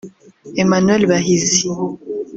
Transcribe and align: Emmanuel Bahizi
Emmanuel 0.61 1.03
Bahizi 1.11 1.65